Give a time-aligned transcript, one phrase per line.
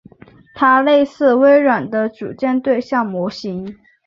[0.55, 3.77] 它类似微软的组件对象模型。